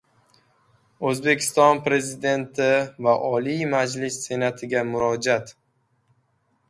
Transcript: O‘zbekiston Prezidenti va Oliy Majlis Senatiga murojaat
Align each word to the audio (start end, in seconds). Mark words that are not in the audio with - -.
O‘zbekiston 1.09 1.81
Prezidenti 1.89 2.69
va 3.09 3.13
Oliy 3.35 3.69
Majlis 3.75 4.19
Senatiga 4.25 4.85
murojaat 4.93 5.55